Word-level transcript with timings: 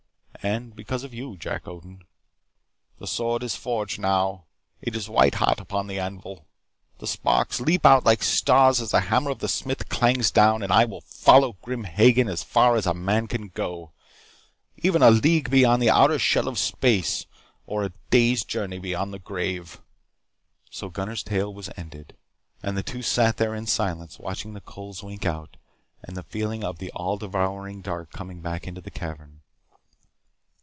And 0.43 0.75
because 0.75 1.03
of 1.03 1.13
you, 1.13 1.37
Jack 1.37 1.67
Odin. 1.67 2.03
The 2.97 3.05
sword 3.05 3.43
is 3.43 3.55
forged 3.55 3.99
now. 3.99 4.45
It 4.81 4.95
is 4.95 5.07
white 5.07 5.35
hot 5.35 5.59
upon 5.59 5.85
the 5.85 5.99
anvil. 5.99 6.47
The 6.97 7.05
sparks 7.05 7.61
leap 7.61 7.85
out 7.85 8.05
like 8.07 8.23
stars 8.23 8.81
as 8.81 8.89
the 8.89 9.01
hammer 9.01 9.29
of 9.29 9.37
the 9.37 9.47
smith 9.47 9.87
clangs 9.87 10.31
down. 10.31 10.63
And 10.63 10.73
I 10.73 10.83
will 10.83 11.01
follow 11.01 11.57
Grim 11.61 11.83
Hagen 11.83 12.27
as 12.27 12.41
far 12.41 12.75
as 12.75 12.87
a 12.87 12.95
man 12.95 13.27
can 13.27 13.49
go 13.49 13.91
even 14.77 15.03
a 15.03 15.11
league 15.11 15.51
beyond 15.51 15.79
the 15.79 15.91
outer 15.91 16.17
shell 16.17 16.47
of 16.47 16.57
space 16.57 17.27
or 17.67 17.83
a 17.83 17.93
day's 18.09 18.43
journey 18.43 18.79
beyond 18.79 19.13
the 19.13 19.19
grave." 19.19 19.79
(So 20.71 20.89
Gunnar's 20.89 21.21
tale 21.21 21.53
was 21.53 21.69
ended. 21.77 22.17
And 22.63 22.75
the 22.75 22.81
two 22.81 23.03
sat 23.03 23.37
there 23.37 23.53
in 23.53 23.67
silence, 23.67 24.17
watching 24.17 24.53
the 24.53 24.61
coals 24.61 25.03
wink 25.03 25.23
out, 25.23 25.57
and 26.03 26.17
feeling 26.25 26.61
the 26.79 26.89
all 26.95 27.17
devouring 27.17 27.81
dark 27.81 28.11
coming 28.11 28.41
back 28.41 28.65
into 28.65 28.81
the 28.81 28.89
cavern.) 28.89 29.37